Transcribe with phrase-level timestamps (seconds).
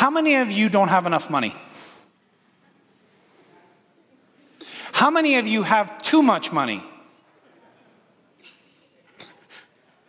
[0.00, 1.54] How many of you don't have enough money?
[4.92, 6.82] How many of you have too much money?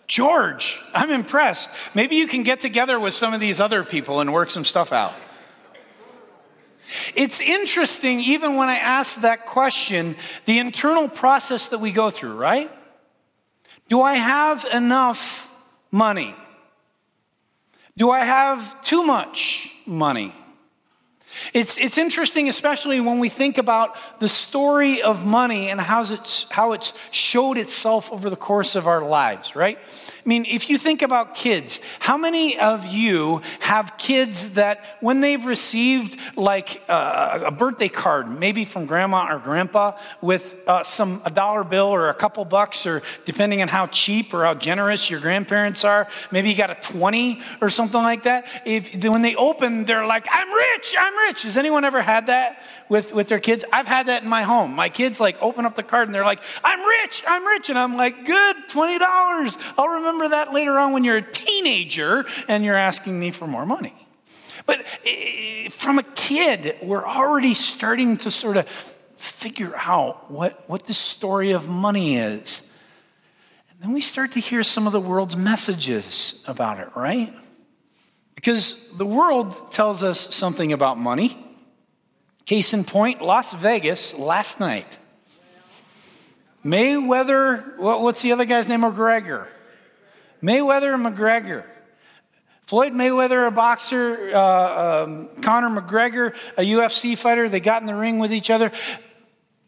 [0.08, 1.70] George, I'm impressed.
[1.94, 4.94] Maybe you can get together with some of these other people and work some stuff
[4.94, 5.14] out.
[7.13, 10.15] It's interesting, even when I ask that question,
[10.46, 12.71] the internal process that we go through, right?
[13.89, 15.51] Do I have enough
[15.92, 16.34] money?
[17.98, 20.34] Do I have too much money?
[21.54, 26.50] It's, it's interesting, especially when we think about the story of money and how it's,
[26.52, 29.78] how it's showed itself over the course of our lives, right?
[29.78, 35.22] I mean, if you think about kids, how many of you have kids that when
[35.22, 41.22] they've received like uh, a birthday card, maybe from grandma or grandpa, with uh, some,
[41.26, 45.10] a dollar bill or a couple bucks, or depending on how cheap or how generous
[45.10, 48.48] your grandparents are, maybe you got a 20 or something like that.
[48.66, 51.44] If, when they open, they're like, I'm rich, I'm rich rich.
[51.44, 53.64] Has anyone ever had that with, with their kids?
[53.72, 54.74] I've had that in my home.
[54.76, 57.70] My kids like open up the card and they're like, I'm rich, I'm rich.
[57.70, 59.74] And I'm like, good, $20.
[59.78, 63.66] I'll remember that later on when you're a teenager and you're asking me for more
[63.66, 63.96] money.
[64.66, 68.67] But eh, from a kid, we're already starting to sort of
[69.17, 72.67] figure out what, what the story of money is.
[73.69, 77.33] And then we start to hear some of the world's messages about it, right?
[78.35, 81.37] Because the world tells us something about money.
[82.45, 84.97] Case in point, Las Vegas last night.
[86.65, 88.81] Mayweather, what's the other guy's name?
[88.81, 89.47] McGregor.
[90.43, 91.65] Mayweather and McGregor.
[92.65, 97.95] Floyd Mayweather, a boxer, uh, um, Conor McGregor, a UFC fighter, they got in the
[97.95, 98.71] ring with each other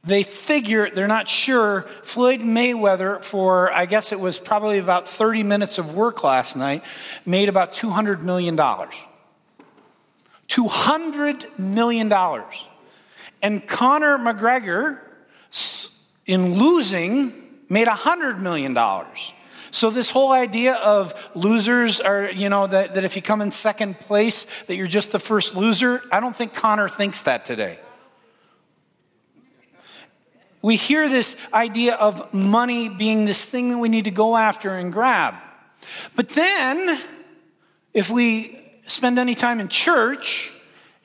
[0.05, 5.43] they figure, they're not sure, Floyd Mayweather, for I guess it was probably about 30
[5.43, 6.83] minutes of work last night,
[7.25, 8.57] made about $200 million.
[8.57, 12.11] $200 million.
[13.41, 14.99] And Conor McGregor,
[16.25, 18.77] in losing, made $100 million.
[19.71, 23.51] So this whole idea of losers are, you know, that, that if you come in
[23.51, 27.79] second place, that you're just the first loser, I don't think Conor thinks that today
[30.63, 34.71] we hear this idea of money being this thing that we need to go after
[34.75, 35.35] and grab.
[36.15, 36.99] But then,
[37.93, 40.51] if we spend any time in church,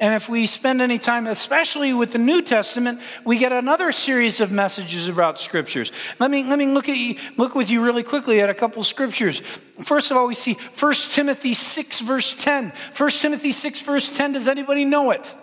[0.00, 4.40] and if we spend any time, especially with the New Testament, we get another series
[4.40, 5.90] of messages about scriptures.
[6.20, 8.84] Let me, let me look, at you, look with you really quickly at a couple
[8.84, 9.40] scriptures.
[9.82, 12.72] First of all, we see 1 Timothy 6, verse 10.
[12.96, 15.34] 1 Timothy 6, verse 10, does anybody know it?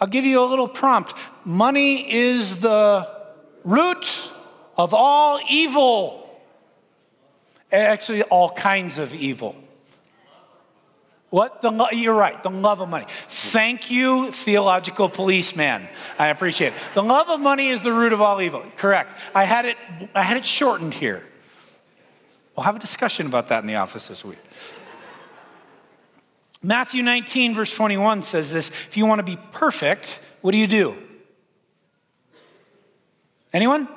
[0.00, 1.14] I'll give you a little prompt.
[1.44, 3.08] Money is the
[3.64, 4.30] root
[4.76, 6.22] of all evil.
[7.72, 9.56] Eh, actually, all kinds of evil.
[11.30, 11.60] What?
[11.60, 13.06] The, you're right, the love of money.
[13.28, 15.88] Thank you, theological policeman.
[16.18, 16.78] I appreciate it.
[16.94, 18.62] The love of money is the root of all evil.
[18.76, 19.10] Correct.
[19.34, 19.76] I had it,
[20.14, 21.24] I had it shortened here.
[22.54, 24.38] We'll have a discussion about that in the office this week.
[26.62, 30.66] Matthew 19, verse 21 says this If you want to be perfect, what do you
[30.66, 30.96] do?
[33.52, 33.88] Anyone?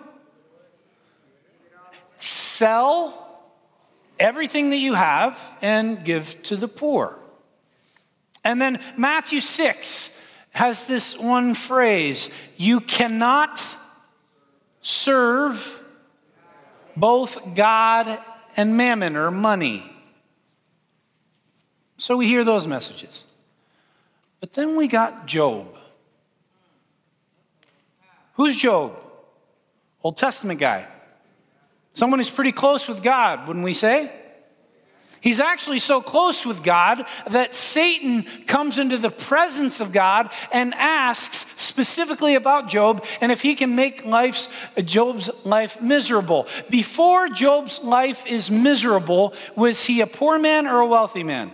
[2.17, 3.41] Sell
[4.19, 7.17] everything that you have and give to the poor.
[8.43, 10.21] And then Matthew 6
[10.51, 13.61] has this one phrase you cannot
[14.81, 15.83] serve
[16.97, 18.19] both God
[18.57, 19.89] and mammon or money.
[21.99, 23.23] So we hear those messages.
[24.39, 25.77] But then we got Job.
[28.35, 28.97] Who's Job?
[30.01, 30.88] Old Testament guy.
[31.93, 34.13] Someone who's pretty close with God, wouldn't we say?
[35.19, 40.73] He's actually so close with God that Satan comes into the presence of God and
[40.75, 44.47] asks specifically about Job and if he can make life's,
[44.85, 46.47] Job's life miserable.
[46.69, 51.51] Before Job's life is miserable, was he a poor man or a wealthy man?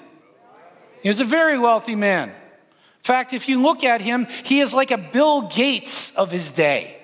[1.06, 2.30] He was a very wealthy man.
[2.30, 6.50] In fact, if you look at him, he is like a Bill Gates of his
[6.50, 6.98] day.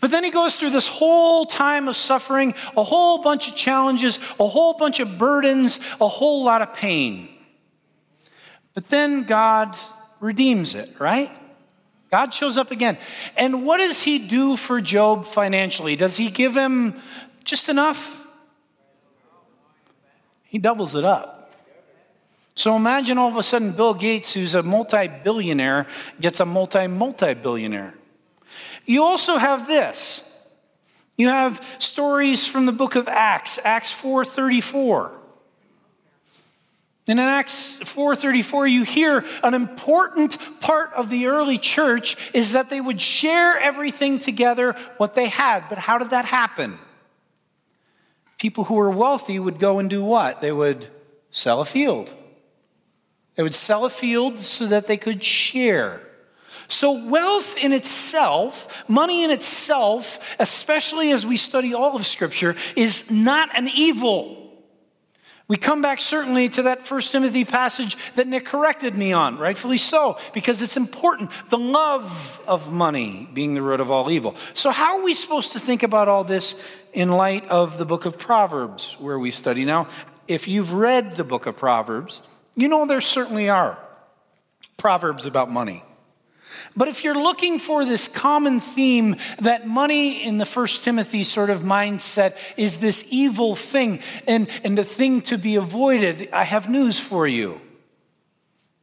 [0.00, 4.18] But then he goes through this whole time of suffering, a whole bunch of challenges,
[4.40, 7.28] a whole bunch of burdens, a whole lot of pain.
[8.74, 9.78] But then God
[10.18, 11.30] redeems it, right?
[12.10, 12.98] God shows up again.
[13.36, 15.94] And what does he do for Job financially?
[15.94, 17.00] Does he give him
[17.44, 18.26] just enough?
[20.42, 21.35] He doubles it up.
[22.56, 25.86] So imagine all of a sudden Bill Gates, who's a multi billionaire,
[26.20, 27.94] gets a multi multi billionaire.
[28.86, 30.22] You also have this.
[31.18, 35.20] You have stories from the book of Acts, Acts 4:34.
[37.06, 42.70] And in Acts 4:34 you hear an important part of the early church is that
[42.70, 45.68] they would share everything together what they had.
[45.68, 46.78] But how did that happen?
[48.38, 50.40] People who were wealthy would go and do what?
[50.40, 50.90] They would
[51.30, 52.14] sell a field.
[53.36, 56.00] They would sell a field so that they could share.
[56.68, 63.08] So, wealth in itself, money in itself, especially as we study all of Scripture, is
[63.10, 64.42] not an evil.
[65.48, 69.78] We come back certainly to that First Timothy passage that Nick corrected me on, rightfully
[69.78, 71.30] so, because it's important.
[71.50, 74.34] The love of money being the root of all evil.
[74.54, 76.56] So, how are we supposed to think about all this
[76.92, 79.64] in light of the book of Proverbs, where we study?
[79.64, 79.86] Now,
[80.26, 82.20] if you've read the book of Proverbs,
[82.56, 83.78] you know there certainly are
[84.76, 85.82] Proverbs about money.
[86.76, 91.50] But if you're looking for this common theme that money in the First Timothy sort
[91.50, 96.68] of mindset is this evil thing and, and the thing to be avoided, I have
[96.68, 97.60] news for you.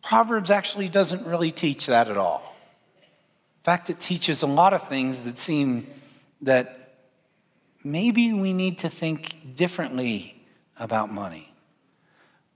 [0.02, 2.56] Proverbs actually doesn't really teach that at all.
[3.02, 5.88] In fact, it teaches a lot of things that seem
[6.42, 6.96] that
[7.84, 10.36] maybe we need to think differently
[10.78, 11.53] about money.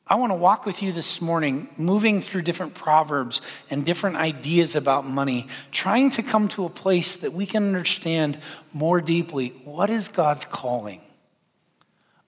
[0.09, 4.77] I want to walk with you this morning, moving through different proverbs and different ideas
[4.77, 8.39] about money, trying to come to a place that we can understand
[8.71, 11.01] more deeply what is God's calling.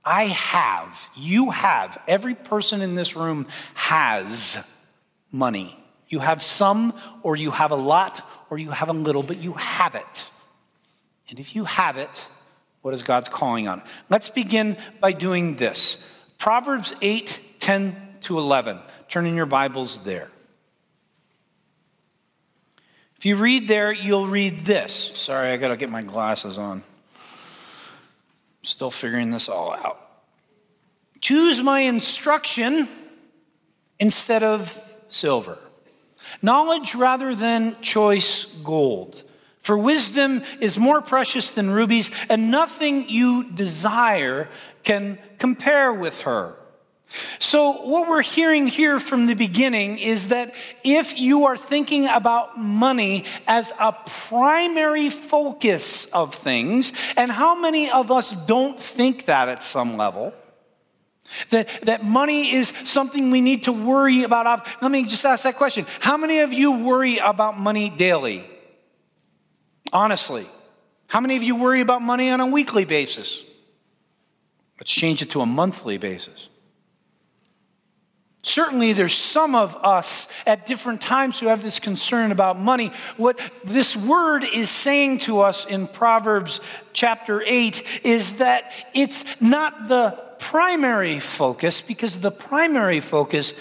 [0.03, 4.67] I have, you have, every person in this room has
[5.31, 5.79] money.
[6.09, 6.93] You have some,
[7.23, 10.31] or you have a lot, or you have a little, but you have it.
[11.29, 12.27] And if you have it,
[12.81, 13.83] what is God's calling on?
[14.09, 16.03] Let's begin by doing this.
[16.37, 17.39] Proverbs 8
[17.69, 18.79] 10 to 11.
[19.09, 20.27] Turn in your Bibles there.
[23.15, 25.11] If you read there, you'll read this.
[25.13, 26.81] Sorry, I got to get my glasses on.
[28.63, 30.01] Still figuring this all out.
[31.21, 32.87] Choose my instruction
[33.99, 34.75] instead of
[35.09, 35.59] silver,
[36.41, 39.21] knowledge rather than choice gold.
[39.59, 44.49] For wisdom is more precious than rubies, and nothing you desire
[44.83, 46.55] can compare with her.
[47.39, 50.53] So, what we're hearing here from the beginning is that
[50.83, 57.89] if you are thinking about money as a primary focus of things, and how many
[57.89, 60.33] of us don't think that at some level,
[61.49, 64.67] that, that money is something we need to worry about.
[64.81, 65.85] Let me just ask that question.
[65.99, 68.43] How many of you worry about money daily?
[69.93, 70.47] Honestly.
[71.07, 73.43] How many of you worry about money on a weekly basis?
[74.79, 76.48] Let's change it to a monthly basis.
[78.41, 82.91] Certainly, there's some of us at different times who have this concern about money.
[83.17, 86.61] What this word is saying to us in Proverbs
[86.93, 93.53] chapter 8 is that it's not the primary focus, because the primary focus,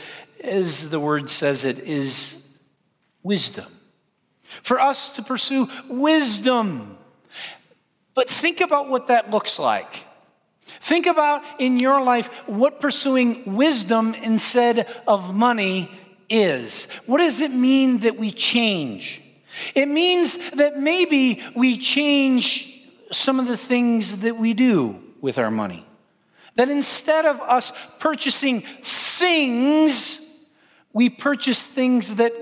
[0.44, 2.40] as the word says it, is
[3.25, 3.66] wisdom.
[4.62, 6.96] For us to pursue wisdom.
[8.14, 10.06] But think about what that looks like.
[10.68, 15.90] Think about in your life what pursuing wisdom instead of money
[16.28, 16.86] is.
[17.06, 19.22] What does it mean that we change?
[19.74, 25.50] It means that maybe we change some of the things that we do with our
[25.50, 25.84] money.
[26.56, 30.20] That instead of us purchasing things,
[30.92, 32.32] we purchase things that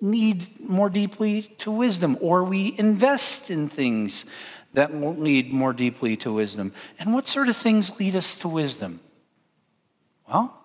[0.00, 4.24] lead more deeply to wisdom, or we invest in things
[4.74, 6.72] that will lead more deeply to wisdom.
[6.98, 9.00] And what sort of things lead us to wisdom?
[10.28, 10.58] Well,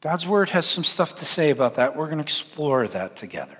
[0.00, 1.96] God's word has some stuff to say about that.
[1.96, 3.58] We're going to explore that together.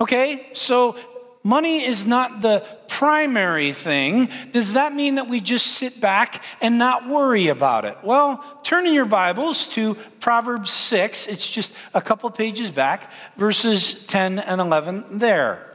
[0.00, 0.96] Okay, so
[1.42, 4.28] money is not the primary thing.
[4.52, 7.98] Does that mean that we just sit back and not worry about it?
[8.04, 11.26] Well, turn in your Bibles to Proverbs 6.
[11.26, 15.66] It's just a couple pages back, verses 10 and 11 there.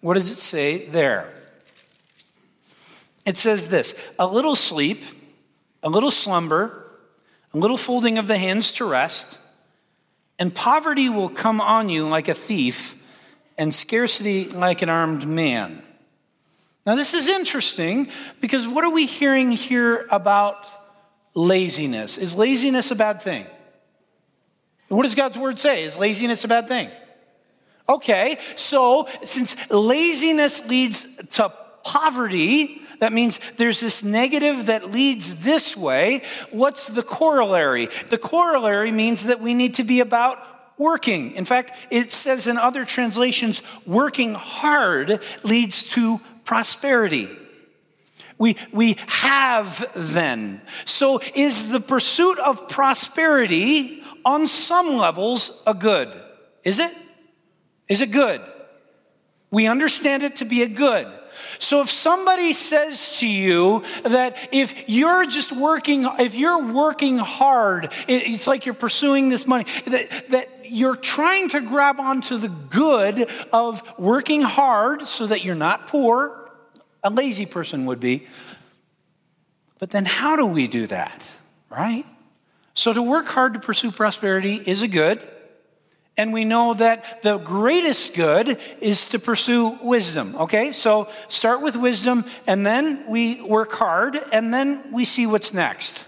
[0.00, 1.32] What does it say there?
[3.26, 5.04] It says this a little sleep,
[5.82, 6.86] a little slumber,
[7.52, 9.38] a little folding of the hands to rest,
[10.38, 12.94] and poverty will come on you like a thief,
[13.58, 15.82] and scarcity like an armed man.
[16.86, 18.08] Now, this is interesting
[18.40, 20.68] because what are we hearing here about
[21.34, 22.16] laziness?
[22.16, 23.46] Is laziness a bad thing?
[24.88, 25.82] What does God's word say?
[25.82, 26.90] Is laziness a bad thing?
[27.88, 31.52] Okay, so since laziness leads to
[31.82, 36.22] poverty, that means there's this negative that leads this way.
[36.50, 37.88] What's the corollary?
[38.10, 40.38] The corollary means that we need to be about
[40.78, 41.32] working.
[41.32, 47.28] In fact, it says in other translations, working hard leads to prosperity.
[48.38, 50.60] We, we have then.
[50.84, 56.14] So, is the pursuit of prosperity on some levels a good?
[56.62, 56.94] Is it?
[57.88, 58.42] Is it good?
[59.50, 61.06] We understand it to be a good.
[61.58, 67.92] So if somebody says to you that if you're just working, if you're working hard,
[68.08, 73.30] it's like you're pursuing this money, that, that you're trying to grab onto the good
[73.52, 76.50] of working hard so that you're not poor,
[77.02, 78.26] a lazy person would be.
[79.78, 81.30] But then how do we do that,
[81.70, 82.06] right?
[82.74, 85.26] So to work hard to pursue prosperity is a good.
[86.18, 90.34] And we know that the greatest good is to pursue wisdom.
[90.36, 95.52] Okay, so start with wisdom, and then we work hard, and then we see what's
[95.52, 96.02] next.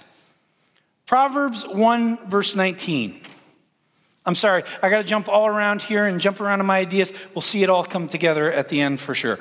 [1.07, 3.21] Proverbs 1, verse 19.
[4.25, 7.13] I'm sorry, I got to jump all around here and jump around in my ideas.
[7.35, 9.39] We'll see it all come together at the end for sure.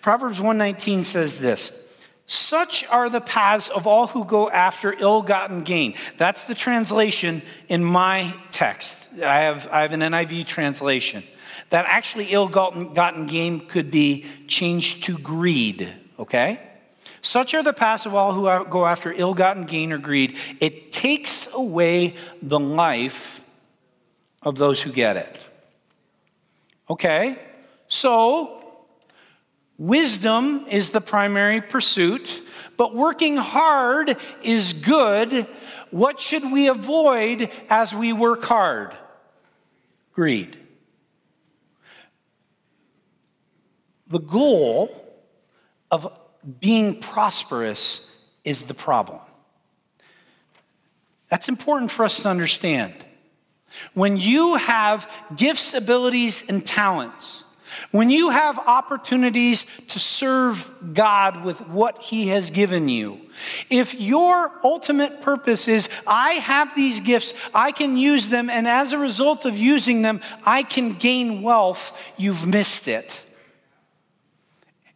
[0.00, 1.83] Proverbs 119 says this
[2.26, 5.94] such are the paths of all who go after ill gotten gain.
[6.16, 9.08] That's the translation in my text.
[9.22, 11.22] I have, I have an NIV translation.
[11.70, 15.88] That actually ill gotten gain could be changed to greed,
[16.18, 16.60] okay?
[17.20, 20.38] Such are the paths of all who go after ill gotten gain or greed.
[20.60, 23.44] It takes away the life
[24.42, 25.48] of those who get it.
[26.88, 27.38] Okay?
[27.88, 28.63] So,
[29.76, 32.42] Wisdom is the primary pursuit,
[32.76, 35.46] but working hard is good.
[35.90, 38.96] What should we avoid as we work hard?
[40.12, 40.56] Greed.
[44.06, 44.90] The goal
[45.90, 46.06] of
[46.60, 48.08] being prosperous
[48.44, 49.20] is the problem.
[51.28, 52.92] That's important for us to understand.
[53.92, 57.42] When you have gifts, abilities, and talents,
[57.90, 63.20] when you have opportunities to serve God with what He has given you,
[63.70, 68.92] if your ultimate purpose is, I have these gifts, I can use them, and as
[68.92, 73.23] a result of using them, I can gain wealth, you've missed it.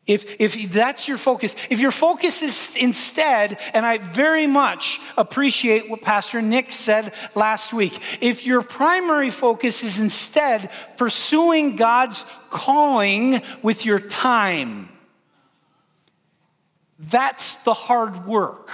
[0.09, 5.91] If, if that's your focus, if your focus is instead, and I very much appreciate
[5.91, 13.43] what Pastor Nick said last week, if your primary focus is instead pursuing God's calling
[13.63, 14.89] with your time,
[16.99, 18.71] that's the hard work.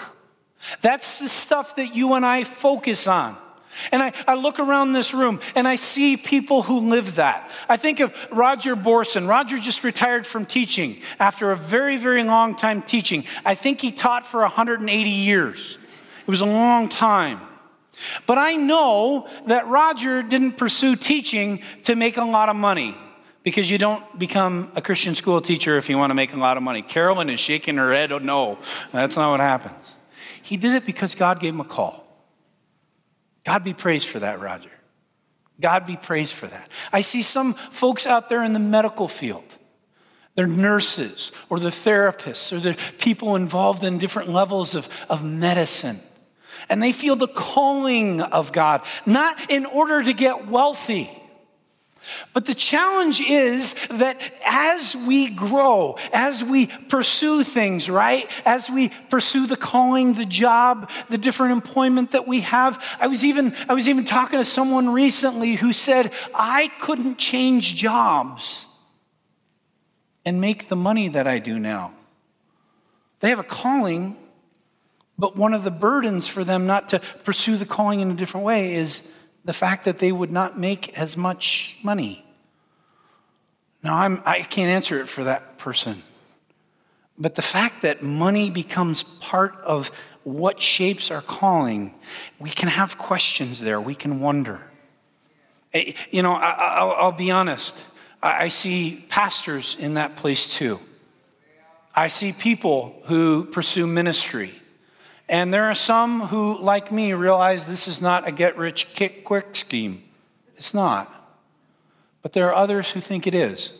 [0.82, 3.36] That's the stuff that you and I focus on.
[3.92, 7.50] And I, I look around this room and I see people who live that.
[7.68, 9.28] I think of Roger Borson.
[9.28, 13.24] Roger just retired from teaching after a very, very long time teaching.
[13.44, 15.78] I think he taught for 180 years.
[16.20, 17.40] It was a long time.
[18.26, 22.96] But I know that Roger didn't pursue teaching to make a lot of money
[23.42, 26.56] because you don't become a Christian school teacher if you want to make a lot
[26.56, 26.82] of money.
[26.82, 28.58] Carolyn is shaking her head, oh no,
[28.90, 29.94] that's not what happens.
[30.42, 32.03] He did it because God gave him a call.
[33.44, 34.70] God be praised for that, Roger.
[35.60, 36.70] God be praised for that.
[36.92, 39.44] I see some folks out there in the medical field.
[40.34, 46.00] They're nurses or the therapists or the people involved in different levels of, of medicine.
[46.68, 51.10] And they feel the calling of God, not in order to get wealthy
[52.32, 58.30] but the challenge is that as we grow, as we pursue things, right?
[58.44, 62.82] As we pursue the calling, the job, the different employment that we have.
[63.00, 67.74] I was even, I was even talking to someone recently who said, I couldn't change
[67.74, 68.66] jobs
[70.24, 71.92] and make the money that I do now.
[73.20, 74.16] They have a calling,
[75.18, 78.44] but one of the burdens for them not to pursue the calling in a different
[78.44, 79.02] way is
[79.44, 82.24] the fact that they would not make as much money.
[83.82, 86.02] Now, I'm, I can't answer it for that person.
[87.18, 89.90] But the fact that money becomes part of
[90.24, 91.94] what shapes our calling,
[92.38, 93.80] we can have questions there.
[93.80, 94.62] We can wonder.
[95.74, 97.84] Eh, you know, I, will be honest.
[98.22, 100.80] I see pastors in that place too.
[101.94, 104.60] I see people who pursue ministry.
[105.28, 108.88] And there are some who, like me, realize this is not a get rich
[109.24, 110.02] quick scheme.
[110.56, 111.10] It's not.
[112.22, 113.72] But there are others who think it is,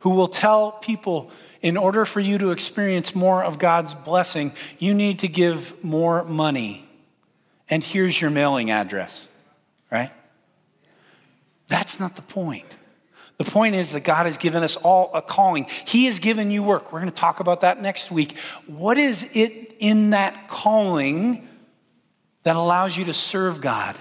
[0.00, 1.30] who will tell people
[1.60, 6.24] in order for you to experience more of God's blessing, you need to give more
[6.24, 6.88] money.
[7.68, 9.28] And here's your mailing address,
[9.90, 10.12] right?
[11.66, 12.66] That's not the point.
[13.38, 15.66] The point is that God has given us all a calling.
[15.86, 16.92] He has given you work.
[16.92, 18.36] We're going to talk about that next week.
[18.66, 21.48] What is it in that calling
[22.42, 23.96] that allows you to serve God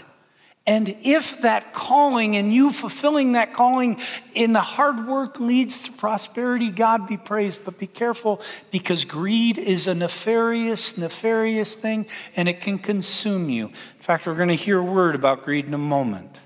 [0.67, 4.01] And if that calling and you fulfilling that calling
[4.33, 7.63] in the hard work leads to prosperity, God be praised.
[7.63, 13.67] But be careful because greed is a nefarious, nefarious thing and it can consume you.
[13.67, 16.37] In fact, we're going to hear a word about greed in a moment.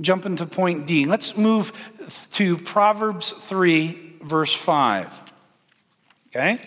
[0.00, 1.06] Jump into point D.
[1.06, 1.72] Let's move
[2.32, 5.20] to Proverbs 3, verse 5.
[6.28, 6.60] Okay?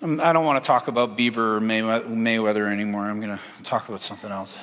[0.00, 3.04] Um, I don't want to talk about Bieber or Mayweather anymore.
[3.04, 4.56] I'm going to talk about something else.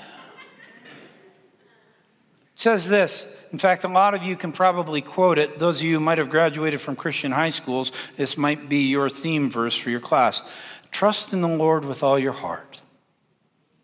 [2.54, 3.28] It says this.
[3.52, 5.60] In fact, a lot of you can probably quote it.
[5.60, 9.10] Those of you who might have graduated from Christian high schools, this might be your
[9.10, 10.44] theme verse for your class.
[10.92, 12.82] Trust in the Lord with all your heart.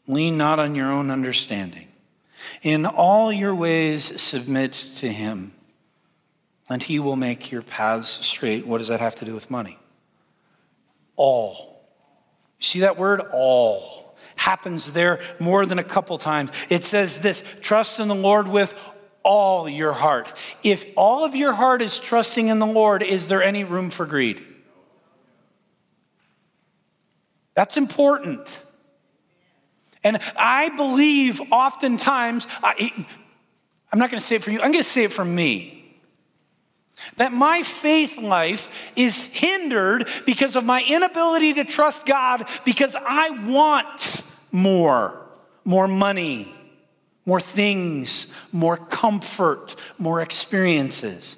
[0.07, 1.87] Lean not on your own understanding.
[2.61, 5.53] In all your ways, submit to him,
[6.69, 8.65] and he will make your paths straight.
[8.65, 9.77] What does that have to do with money?
[11.15, 11.83] All.
[12.59, 13.21] See that word?
[13.33, 14.15] All.
[14.35, 16.51] Happens there more than a couple times.
[16.69, 18.73] It says this trust in the Lord with
[19.23, 20.33] all your heart.
[20.63, 24.05] If all of your heart is trusting in the Lord, is there any room for
[24.05, 24.43] greed?
[27.53, 28.59] That's important.
[30.03, 32.91] And I believe oftentimes, I,
[33.91, 35.77] I'm not going to say it for you, I'm going to say it for me.
[37.17, 43.31] That my faith life is hindered because of my inability to trust God because I
[43.31, 45.19] want more,
[45.65, 46.53] more money,
[47.25, 51.37] more things, more comfort, more experiences.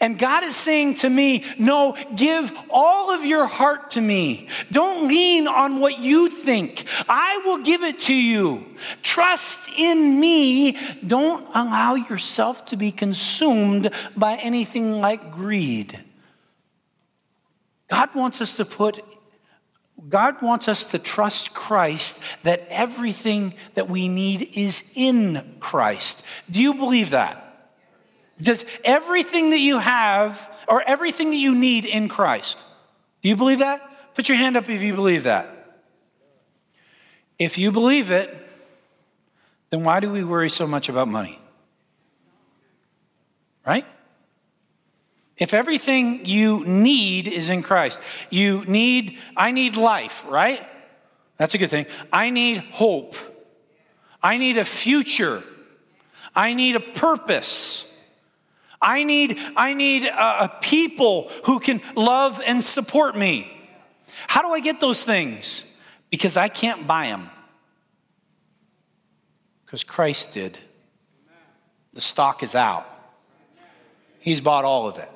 [0.00, 4.48] And God is saying to me, No, give all of your heart to me.
[4.70, 6.84] Don't lean on what you think.
[7.08, 8.66] I will give it to you.
[9.02, 10.78] Trust in me.
[11.06, 15.98] Don't allow yourself to be consumed by anything like greed.
[17.88, 19.00] God wants us to put
[20.08, 26.24] God wants us to trust Christ that everything that we need is in Christ.
[26.50, 27.41] Do you believe that?
[28.42, 32.64] Does everything that you have or everything that you need in Christ?
[33.22, 34.14] Do you believe that?
[34.14, 35.48] Put your hand up if you believe that.
[37.38, 38.36] If you believe it,
[39.70, 41.38] then why do we worry so much about money?
[43.64, 43.86] Right?
[45.38, 50.68] If everything you need is in Christ, you need, I need life, right?
[51.36, 51.86] That's a good thing.
[52.12, 53.14] I need hope.
[54.20, 55.42] I need a future.
[56.34, 57.91] I need a purpose.
[58.82, 63.50] I need, I need a, people who can love and support me.
[64.26, 65.64] How do I get those things?
[66.10, 67.30] Because I can't buy them.
[69.64, 70.58] Because Christ did.
[71.94, 72.86] The stock is out.
[74.18, 75.10] He's bought all of it.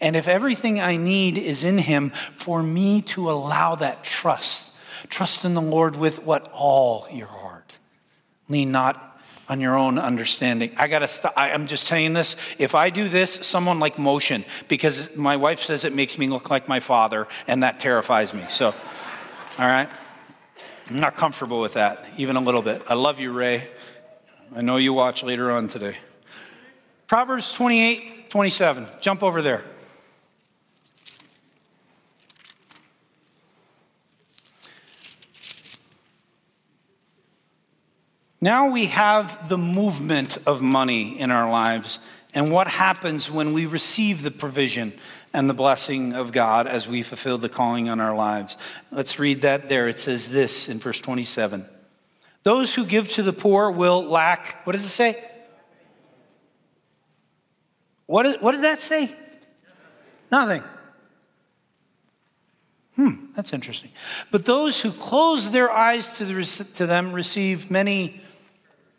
[0.00, 4.72] And if everything I need is in Him, for me to allow that trust,
[5.08, 7.78] trust in the Lord with what all your heart.
[8.48, 9.13] Lean not
[9.48, 10.72] on your own understanding.
[10.76, 11.34] I gotta stop.
[11.36, 12.36] I'm just saying this.
[12.58, 16.50] If I do this, someone like motion, because my wife says it makes me look
[16.50, 18.44] like my father, and that terrifies me.
[18.50, 19.88] So, all right.
[20.90, 22.82] I'm not comfortable with that, even a little bit.
[22.88, 23.68] I love you, Ray.
[24.54, 25.96] I know you watch later on today.
[27.06, 28.86] Proverbs 28, 27.
[29.00, 29.64] Jump over there.
[38.44, 41.98] Now we have the movement of money in our lives
[42.34, 44.92] and what happens when we receive the provision
[45.32, 48.58] and the blessing of God as we fulfill the calling on our lives.
[48.90, 49.88] Let's read that there.
[49.88, 51.64] It says this in verse 27
[52.42, 55.24] Those who give to the poor will lack, what does it say?
[58.04, 59.10] What, is, what did that say?
[60.30, 60.62] Nothing.
[62.96, 63.90] Hmm, that's interesting.
[64.30, 68.20] But those who close their eyes to, the, to them receive many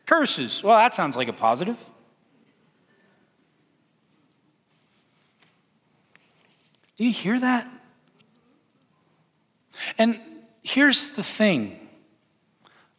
[0.05, 0.63] Curses.
[0.63, 1.77] Well, that sounds like a positive.
[6.97, 7.67] Do you hear that?
[9.97, 10.19] And
[10.63, 11.79] here's the thing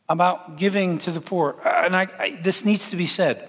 [0.08, 3.48] about giving to the poor, and I, I, this needs to be said.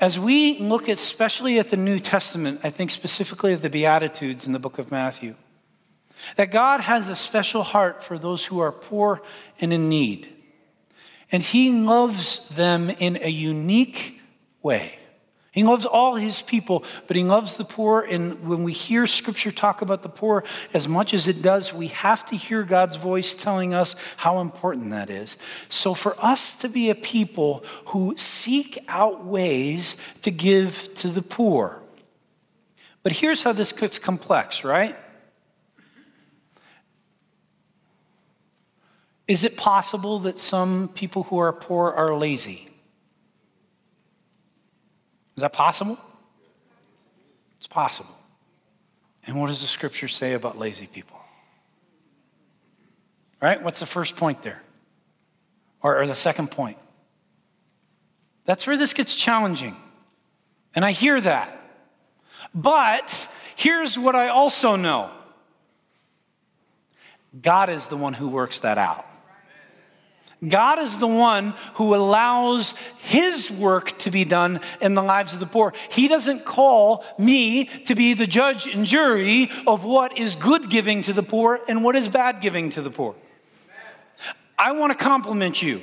[0.00, 4.46] As we look at, especially at the New Testament, I think specifically at the Beatitudes
[4.46, 5.34] in the book of Matthew,
[6.36, 9.22] that God has a special heart for those who are poor
[9.60, 10.28] and in need.
[11.30, 14.20] And he loves them in a unique
[14.62, 14.98] way.
[15.50, 18.02] He loves all his people, but he loves the poor.
[18.02, 21.88] And when we hear scripture talk about the poor, as much as it does, we
[21.88, 25.36] have to hear God's voice telling us how important that is.
[25.68, 31.22] So, for us to be a people who seek out ways to give to the
[31.22, 31.82] poor.
[33.02, 34.96] But here's how this gets complex, right?
[39.28, 42.68] Is it possible that some people who are poor are lazy?
[45.36, 45.98] Is that possible?
[47.58, 48.16] It's possible.
[49.26, 51.18] And what does the scripture say about lazy people?
[53.40, 53.62] Right?
[53.62, 54.62] What's the first point there?
[55.82, 56.78] Or, or the second point?
[58.46, 59.76] That's where this gets challenging.
[60.74, 61.54] And I hear that.
[62.54, 65.10] But here's what I also know
[67.40, 69.04] God is the one who works that out.
[70.46, 75.40] God is the one who allows his work to be done in the lives of
[75.40, 75.72] the poor.
[75.90, 81.02] He doesn't call me to be the judge and jury of what is good giving
[81.02, 83.16] to the poor and what is bad giving to the poor.
[84.56, 85.82] I want to compliment you.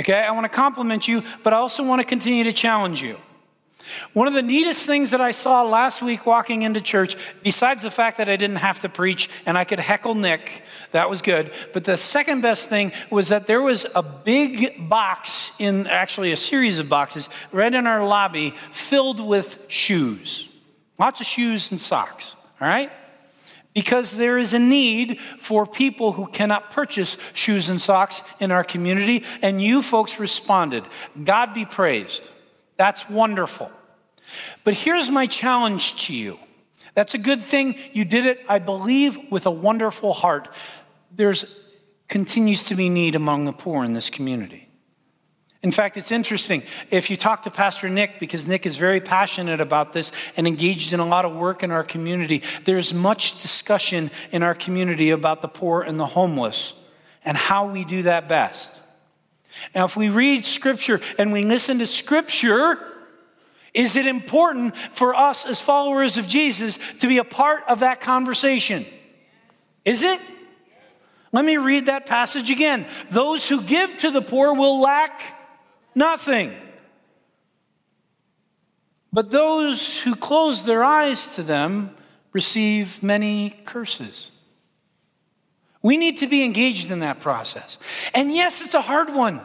[0.00, 3.16] Okay, I want to compliment you, but I also want to continue to challenge you.
[4.12, 7.90] One of the neatest things that I saw last week walking into church, besides the
[7.90, 11.52] fact that I didn't have to preach and I could heckle Nick, that was good.
[11.72, 16.36] But the second best thing was that there was a big box in actually a
[16.36, 20.48] series of boxes right in our lobby filled with shoes.
[20.98, 22.90] Lots of shoes and socks, all right?
[23.74, 28.62] Because there is a need for people who cannot purchase shoes and socks in our
[28.62, 30.84] community, and you folks responded.
[31.24, 32.28] God be praised.
[32.82, 33.70] That's wonderful.
[34.64, 36.36] But here's my challenge to you.
[36.94, 37.76] That's a good thing.
[37.92, 40.48] You did it, I believe, with a wonderful heart.
[41.14, 41.64] There's
[42.08, 44.68] continues to be need among the poor in this community.
[45.62, 46.64] In fact, it's interesting.
[46.90, 50.92] If you talk to Pastor Nick, because Nick is very passionate about this and engaged
[50.92, 55.40] in a lot of work in our community, there's much discussion in our community about
[55.40, 56.74] the poor and the homeless
[57.24, 58.74] and how we do that best.
[59.74, 62.78] Now, if we read Scripture and we listen to Scripture,
[63.74, 68.00] is it important for us as followers of Jesus to be a part of that
[68.00, 68.84] conversation?
[69.84, 70.20] Is it?
[71.32, 72.86] Let me read that passage again.
[73.10, 75.38] Those who give to the poor will lack
[75.94, 76.54] nothing.
[79.12, 81.94] But those who close their eyes to them
[82.32, 84.31] receive many curses.
[85.82, 87.78] We need to be engaged in that process.
[88.14, 89.40] And yes, it's a hard one.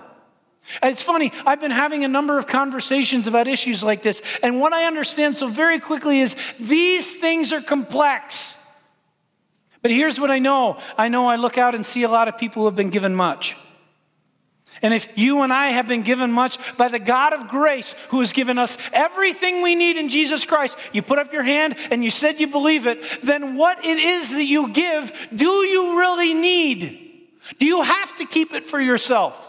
[0.84, 4.74] It's funny, I've been having a number of conversations about issues like this, and what
[4.74, 8.58] I understand so very quickly is these things are complex.
[9.82, 12.38] But here's what I know I know I look out and see a lot of
[12.38, 13.56] people who have been given much.
[14.82, 18.20] And if you and I have been given much by the God of grace who
[18.20, 22.04] has given us everything we need in Jesus Christ, you put up your hand and
[22.04, 26.34] you said you believe it, then what it is that you give, do you really
[26.34, 27.28] need?
[27.60, 29.44] Do you have to keep it for yourself?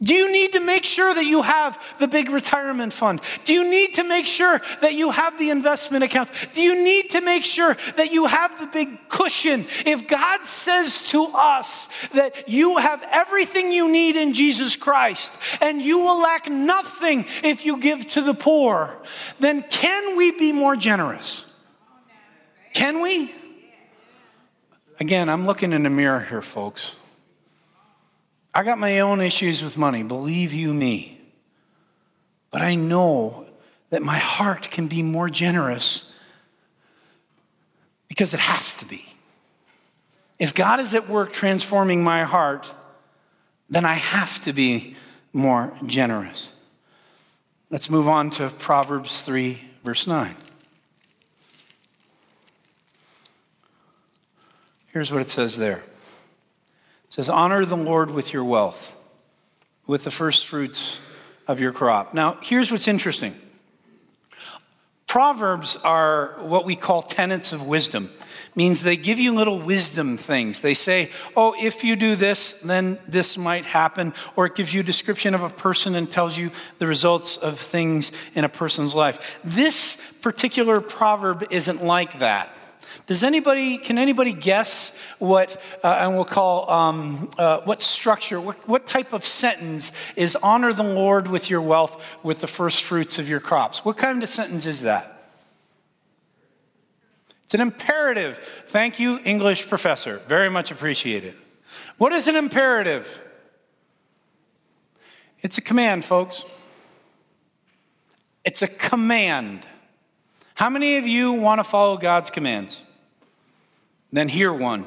[0.00, 3.20] Do you need to make sure that you have the big retirement fund?
[3.44, 6.30] Do you need to make sure that you have the investment accounts?
[6.54, 9.66] Do you need to make sure that you have the big cushion?
[9.84, 15.82] If God says to us that you have everything you need in Jesus Christ and
[15.82, 18.96] you will lack nothing if you give to the poor,
[19.40, 21.44] then can we be more generous?
[22.72, 23.34] Can we?
[25.00, 26.94] Again, I'm looking in the mirror here, folks.
[28.58, 31.20] I got my own issues with money, believe you me.
[32.50, 33.46] But I know
[33.90, 36.10] that my heart can be more generous
[38.08, 39.06] because it has to be.
[40.40, 42.74] If God is at work transforming my heart,
[43.70, 44.96] then I have to be
[45.32, 46.48] more generous.
[47.70, 50.34] Let's move on to Proverbs 3, verse 9.
[54.88, 55.80] Here's what it says there.
[57.08, 58.96] It says, Honor the Lord with your wealth,
[59.86, 61.00] with the first fruits
[61.46, 62.14] of your crop.
[62.14, 63.34] Now, here's what's interesting
[65.08, 68.10] Proverbs are what we call tenets of wisdom
[68.54, 70.60] means they give you little wisdom things.
[70.60, 74.12] They say, oh, if you do this, then this might happen.
[74.36, 77.58] Or it gives you a description of a person and tells you the results of
[77.58, 79.40] things in a person's life.
[79.44, 82.54] This particular proverb isn't like that.
[83.06, 88.56] Does anybody, can anybody guess what, uh, and we'll call, um, uh, what structure, what,
[88.68, 93.18] what type of sentence is honor the Lord with your wealth with the first fruits
[93.18, 93.84] of your crops?
[93.84, 95.14] What kind of sentence is that?
[97.44, 98.38] It's an imperative.
[98.66, 100.18] Thank you, English professor.
[100.28, 101.34] Very much appreciated.
[101.96, 103.22] What is an imperative?
[105.40, 106.44] It's a command, folks.
[108.44, 109.66] It's a command.
[110.54, 112.82] How many of you want to follow God's commands?
[114.12, 114.86] Then hear one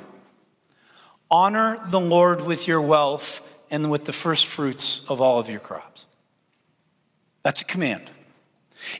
[1.29, 5.61] honor the Lord with your wealth and with the first fruits of all of your
[5.61, 6.05] crops.
[7.43, 8.11] That's a command.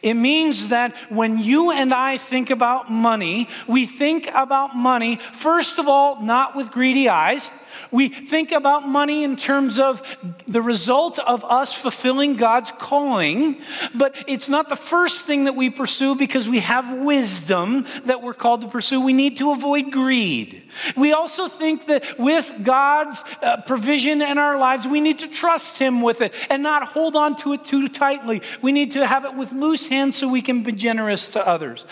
[0.02, 5.80] It means that when you and I think about money, we think about money, first
[5.80, 7.50] of all, not with greedy eyes.
[7.90, 10.02] We think about money in terms of
[10.48, 13.62] the result of us fulfilling God's calling,
[13.94, 18.34] but it's not the first thing that we pursue because we have wisdom that we're
[18.34, 19.02] called to pursue.
[19.02, 20.64] We need to avoid greed.
[20.96, 25.80] We also think that with God's uh, provision in our lives, we need to trust
[25.80, 28.42] Him with it and not hold on to it too tightly.
[28.62, 31.86] We need to have it with loose hands so we can be generous to others.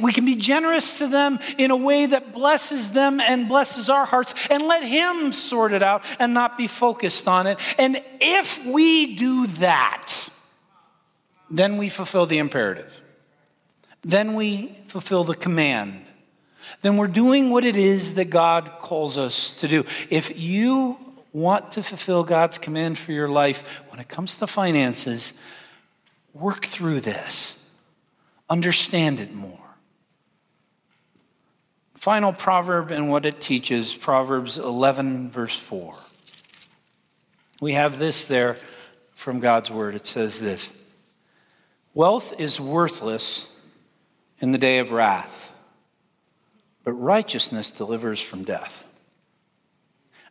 [0.00, 4.04] We can be generous to them in a way that blesses them and blesses our
[4.04, 7.58] hearts and let Him sort it out and not be focused on it.
[7.78, 10.28] And if we do that,
[11.50, 13.02] then we fulfill the imperative.
[14.02, 16.06] Then we fulfill the command.
[16.82, 19.84] Then we're doing what it is that God calls us to do.
[20.08, 20.98] If you
[21.32, 25.32] want to fulfill God's command for your life when it comes to finances,
[26.34, 27.58] work through this,
[28.48, 29.58] understand it more.
[31.94, 35.94] Final proverb and what it teaches Proverbs 11, verse 4.
[37.60, 38.56] We have this there
[39.12, 39.94] from God's word.
[39.94, 40.70] It says this
[41.92, 43.46] Wealth is worthless
[44.40, 45.49] in the day of wrath,
[46.84, 48.84] but righteousness delivers from death.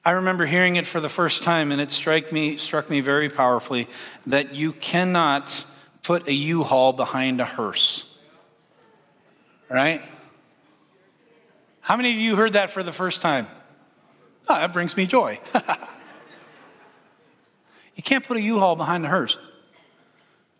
[0.04, 3.30] I remember hearing it for the first time, and it struck me, struck me very
[3.30, 3.88] powerfully
[4.28, 5.66] that you cannot
[6.04, 8.06] put a U haul behind a hearse.
[9.70, 10.02] Right?
[11.82, 13.48] How many of you heard that for the first time?
[14.48, 15.40] Oh, that brings me joy.
[17.96, 19.38] you can't put a U-Haul behind a hearse.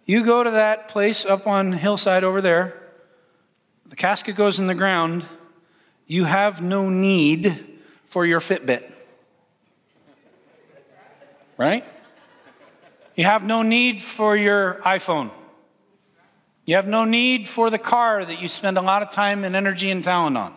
[0.06, 2.82] You go to that place up on hillside over there,
[3.88, 5.24] the casket goes in the ground,
[6.10, 8.92] you have no need for your Fitbit.
[11.56, 11.86] Right?
[13.16, 15.30] You have no need for your iPhone.
[16.66, 19.56] You have no need for the car that you spend a lot of time and
[19.56, 20.54] energy and talent on.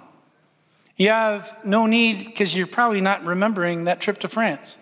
[0.97, 4.77] You have no need, because you're probably not remembering that trip to France.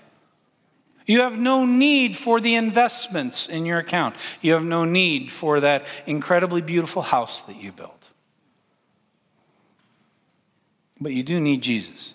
[1.04, 4.14] You have no need for the investments in your account.
[4.40, 7.99] You have no need for that incredibly beautiful house that you built.
[11.00, 12.14] But you do need Jesus.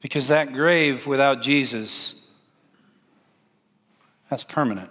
[0.00, 2.14] Because that grave without Jesus,
[4.28, 4.90] that's permanent.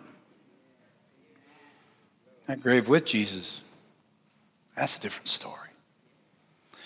[2.48, 3.62] That grave with Jesus,
[4.76, 5.63] that's a different story.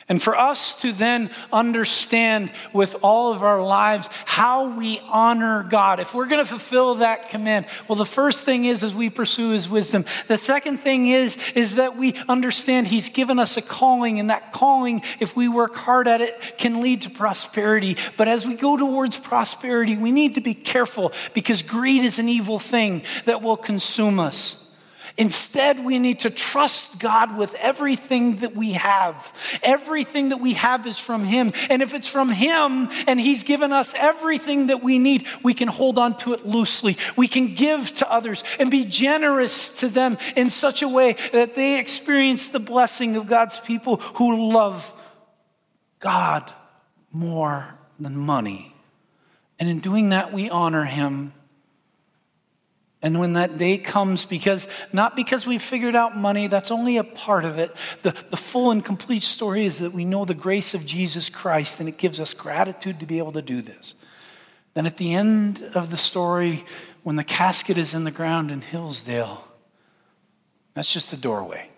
[0.09, 5.99] And for us to then understand with all of our lives how we honor God.
[5.99, 9.49] If we're going to fulfill that command, well, the first thing is as we pursue
[9.49, 10.05] his wisdom.
[10.27, 14.53] The second thing is, is that we understand he's given us a calling, and that
[14.53, 17.97] calling, if we work hard at it, can lead to prosperity.
[18.15, 22.29] But as we go towards prosperity, we need to be careful because greed is an
[22.29, 24.66] evil thing that will consume us.
[25.17, 29.59] Instead, we need to trust God with everything that we have.
[29.63, 31.51] Everything that we have is from Him.
[31.69, 35.67] And if it's from Him and He's given us everything that we need, we can
[35.67, 36.97] hold on to it loosely.
[37.15, 41.55] We can give to others and be generous to them in such a way that
[41.55, 44.93] they experience the blessing of God's people who love
[45.99, 46.51] God
[47.11, 48.75] more than money.
[49.59, 51.33] And in doing that, we honor Him.
[53.01, 57.03] And when that day comes, because not because we've figured out money, that's only a
[57.03, 57.71] part of it.
[58.01, 61.79] The, the full and complete story is that we know the grace of Jesus Christ,
[61.79, 63.93] and it gives us gratitude to be able to do this.
[64.73, 66.65] Then at the end of the story,
[67.03, 69.47] when the casket is in the ground in Hillsdale,
[70.73, 71.69] that's just a doorway.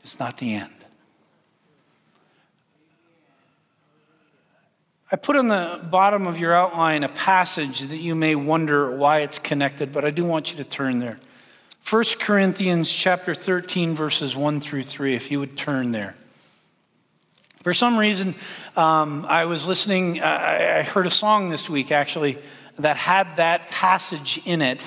[0.00, 0.75] It's not the end.
[5.08, 9.20] I put on the bottom of your outline a passage that you may wonder why
[9.20, 11.20] it's connected, but I do want you to turn there.
[11.88, 16.16] 1 Corinthians chapter 13, verses 1 through 3, if you would turn there.
[17.62, 18.34] For some reason,
[18.76, 22.38] um, I was listening, I, I heard a song this week actually
[22.80, 24.84] that had that passage in it,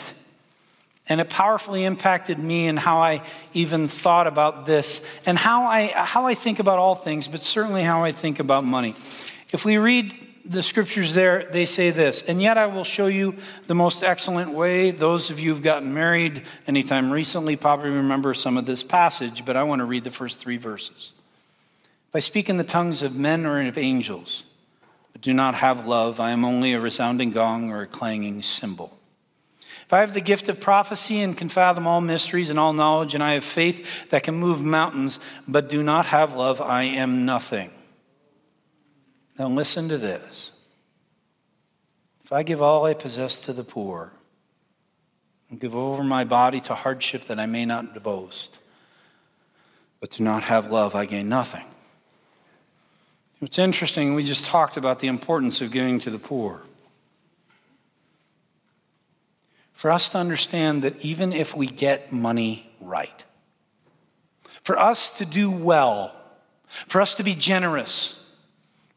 [1.08, 3.22] and it powerfully impacted me and how I
[3.54, 7.84] even thought about this and how I, how I think about all things, but certainly
[7.84, 8.96] how I think about money.
[9.52, 13.36] If we read the scriptures there, they say this, and yet I will show you
[13.68, 14.92] the most excellent way.
[14.92, 19.56] Those of you who've gotten married anytime recently probably remember some of this passage, but
[19.56, 21.14] I want to read the first three verses.
[22.10, 24.44] If I speak in the tongues of men or of angels,
[25.14, 28.98] but do not have love, I am only a resounding gong or a clanging cymbal.
[29.86, 33.14] If I have the gift of prophecy and can fathom all mysteries and all knowledge,
[33.16, 37.26] and I have faith that can move mountains, but do not have love, I am
[37.26, 37.72] nothing.
[39.40, 40.52] Now, listen to this.
[42.26, 44.12] If I give all I possess to the poor
[45.50, 48.60] and give over my body to hardship that I may not boast.
[50.02, 51.64] But to not have love, I gain nothing.
[53.42, 56.62] It's interesting, we just talked about the importance of giving to the poor.
[59.72, 63.24] For us to understand that even if we get money right,
[64.62, 66.14] for us to do well,
[66.68, 68.19] for us to be generous,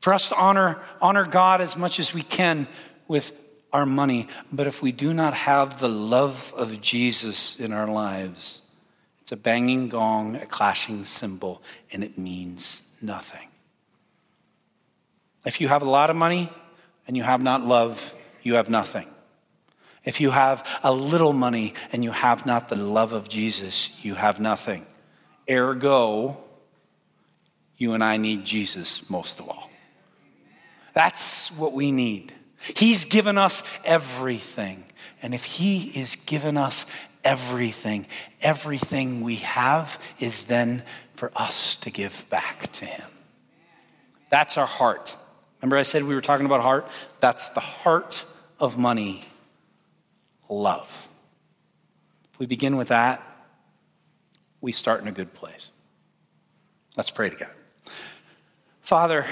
[0.02, 2.66] for us to honor, honor God as much as we can
[3.06, 3.32] with
[3.72, 8.62] our money, but if we do not have the love of Jesus in our lives,
[9.22, 11.62] it's a banging gong, a clashing cymbal,
[11.92, 13.48] and it means nothing.
[15.46, 16.50] If you have a lot of money
[17.06, 18.12] and you have not love,
[18.42, 19.06] you have nothing.
[20.04, 24.16] If you have a little money and you have not the love of Jesus, you
[24.16, 24.84] have nothing.
[25.48, 26.42] Ergo,
[27.76, 29.71] you and I need Jesus most of all.
[30.92, 32.32] That's what we need.
[32.76, 34.84] He's given us everything.
[35.22, 36.86] And if He is given us
[37.24, 38.06] everything,
[38.40, 40.82] everything we have is then
[41.14, 43.08] for us to give back to Him.
[44.30, 45.16] That's our heart.
[45.60, 46.88] Remember, I said we were talking about heart?
[47.20, 48.24] That's the heart
[48.58, 49.24] of money
[50.48, 51.08] love.
[52.32, 53.22] If we begin with that,
[54.60, 55.70] we start in a good place.
[56.96, 57.54] Let's pray together.
[58.80, 59.26] Father,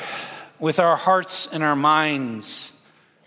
[0.61, 2.73] with our hearts and our minds,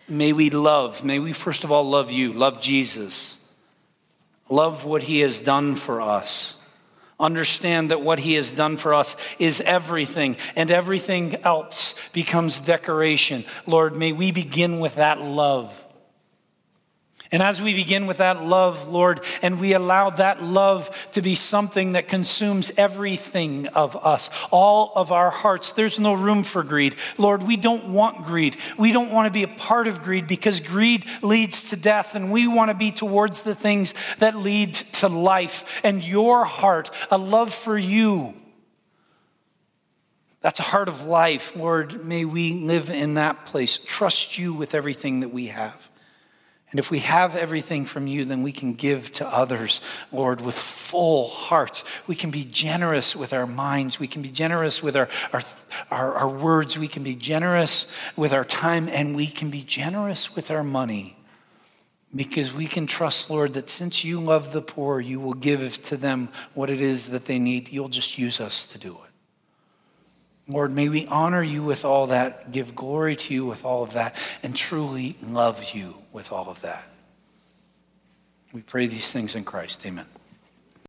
[0.08, 1.04] may we love.
[1.04, 3.44] May we first of all love you, love Jesus,
[4.50, 6.58] love what he has done for us.
[7.20, 13.46] Understand that what he has done for us is everything, and everything else becomes decoration.
[13.66, 15.86] Lord, may we begin with that love.
[17.34, 21.34] And as we begin with that love, Lord, and we allow that love to be
[21.34, 26.96] something that consumes everything of us, all of our hearts, there's no room for greed.
[27.18, 28.58] Lord, we don't want greed.
[28.78, 32.32] We don't want to be a part of greed because greed leads to death, and
[32.32, 35.82] we want to be towards the things that lead to life.
[35.84, 38.36] And your heart, a love for you,
[40.42, 41.56] that's a heart of life.
[41.56, 45.90] Lord, may we live in that place, trust you with everything that we have.
[46.74, 49.80] And if we have everything from you, then we can give to others,
[50.12, 51.84] Lord, with full hearts.
[52.08, 54.00] We can be generous with our minds.
[54.00, 55.44] We can be generous with our, our,
[55.92, 56.76] our, our, words.
[56.76, 58.90] We can be generous with our time.
[58.90, 61.16] And we can be generous with our money.
[62.16, 65.96] Because we can trust, Lord, that since you love the poor, you will give to
[65.96, 67.72] them what it is that they need.
[67.72, 69.03] You'll just use us to do it.
[70.48, 73.94] Lord, may we honor you with all that, give glory to you with all of
[73.94, 76.90] that, and truly love you with all of that.
[78.52, 79.86] We pray these things in Christ.
[79.86, 80.06] Amen.